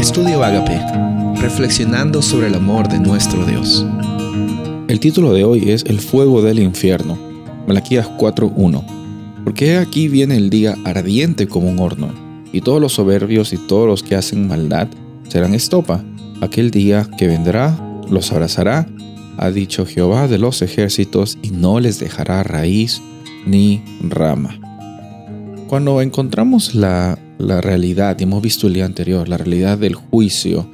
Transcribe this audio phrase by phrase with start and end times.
[0.00, 0.80] Estudio Agape,
[1.42, 3.84] reflexionando sobre el amor de nuestro Dios.
[4.88, 7.18] El título de hoy es El fuego del infierno,
[7.68, 8.82] Malaquías 4:1.
[9.44, 12.08] Porque aquí viene el día ardiente como un horno,
[12.50, 14.88] y todos los soberbios y todos los que hacen maldad
[15.28, 16.02] serán estopa.
[16.40, 17.78] Aquel día que vendrá
[18.08, 18.86] los abrazará,
[19.36, 23.02] ha dicho Jehová de los ejércitos, y no les dejará raíz
[23.44, 24.58] ni rama.
[25.68, 27.18] Cuando encontramos la,
[27.60, 30.68] realidad, y hemos visto el día anterior, la realidad del juicio,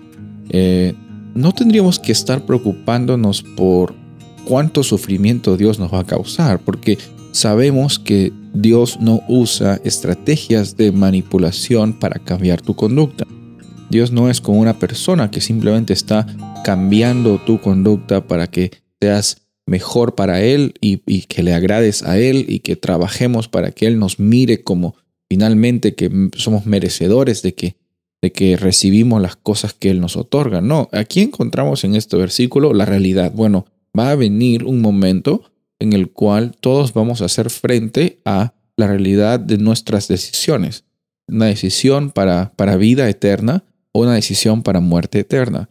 [0.48, 0.94] eh,
[1.34, 3.94] no tendríamos que estar preocupándonos por
[4.44, 6.98] cuánto sufrimiento Dios nos va a causar, porque
[7.32, 13.26] sabemos que Dios no usa estrategias de manipulación para cambiar tu conducta.
[13.90, 16.26] Dios no es como una persona que simplemente está
[16.64, 22.46] cambiando tu conducta para que seas mejor para Él y, que le agrades a Él
[22.48, 24.94] y que trabajemos para que Él nos mire como
[25.28, 27.76] finalmente que somos merecedores de que,
[28.22, 30.60] de que recibimos las cosas que Él nos otorga.
[30.60, 33.32] No, aquí encontramos en este versículo la realidad.
[33.34, 33.66] Bueno,
[33.98, 38.86] va a venir un momento en el cual todos vamos a hacer frente a la
[38.86, 40.84] realidad de nuestras decisiones.
[41.28, 45.68] Una decisión para, para vida eterna o una decisión para muerte eterna.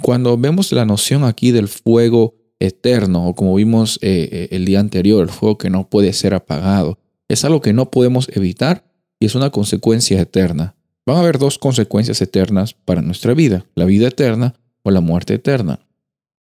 [0.00, 4.80] Cuando vemos la noción aquí del fuego eterno, o como vimos eh, eh, el día
[4.80, 6.98] anterior, el fuego que no puede ser apagado.
[7.28, 8.84] Es algo que no podemos evitar
[9.22, 10.74] y es una consecuencia eterna.
[11.06, 15.34] Van a haber dos consecuencias eternas para nuestra vida, la vida eterna o la muerte
[15.34, 15.78] eterna.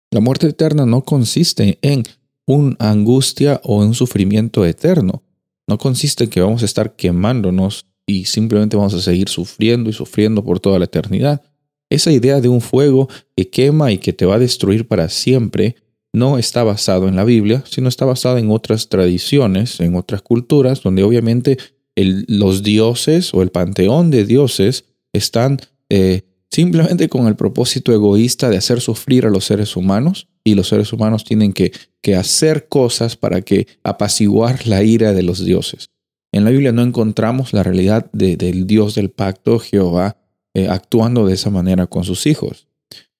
[0.09, 2.01] La muerte eterna no consiste en
[2.47, 5.21] una angustia o un sufrimiento eterno.
[5.67, 9.93] No consiste en que vamos a estar quemándonos y simplemente vamos a seguir sufriendo y
[9.93, 11.43] sufriendo por toda la eternidad.
[11.87, 15.75] Esa idea de un fuego que quema y que te va a destruir para siempre
[16.13, 20.81] no está basado en la Biblia, sino está basado en otras tradiciones, en otras culturas,
[20.81, 21.59] donde obviamente
[21.95, 28.57] los dioses o el panteón de dioses están eh, simplemente con el propósito egoísta de
[28.57, 31.71] hacer sufrir a los seres humanos y los seres humanos tienen que,
[32.17, 35.89] hacer cosas para que apaciguar la ira de los dioses.
[36.33, 40.17] En la Biblia no encontramos la realidad del Dios del pacto, Jehová,
[40.53, 42.67] eh, actuando de esa manera con sus hijos.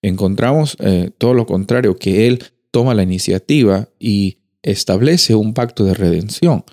[0.01, 5.94] Encontramos eh, todo lo contrario, que Él toma la iniciativa y establece un pacto de
[5.94, 6.63] redención.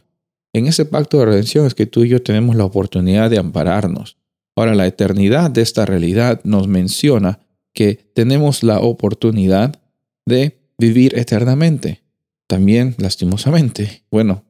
[0.58, 4.16] En ese pacto de redención es que tú y yo tenemos la oportunidad de ampararnos.
[4.56, 7.38] Ahora, la eternidad de esta realidad nos menciona
[7.72, 9.80] que tenemos la oportunidad
[10.26, 12.02] de vivir eternamente.
[12.48, 14.44] También, lastimosamente, bueno,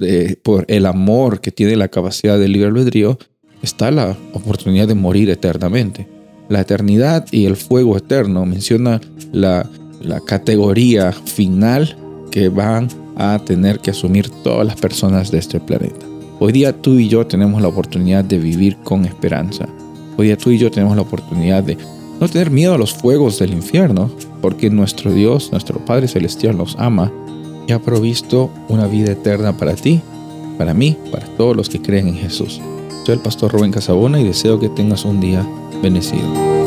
[0.00, 3.18] eh, por el amor que tiene la capacidad del libre albedrío,
[3.62, 6.08] está la oportunidad de morir eternamente.
[6.48, 9.00] La eternidad y el fuego eterno menciona
[9.30, 9.68] la
[10.00, 11.96] la categoría final
[12.30, 16.06] que van a tener que asumir todas las personas de este planeta.
[16.38, 19.68] Hoy día tú y yo tenemos la oportunidad de vivir con esperanza.
[20.16, 21.76] Hoy día tú y yo tenemos la oportunidad de
[22.20, 24.10] no tener miedo a los fuegos del infierno,
[24.40, 27.12] porque nuestro Dios, nuestro Padre Celestial nos ama
[27.66, 30.00] y ha provisto una vida eterna para ti,
[30.58, 32.60] para mí, para todos los que creen en Jesús.
[33.04, 35.46] Soy el pastor Rubén Casabona y deseo que tengas un día
[35.82, 36.59] bendecido.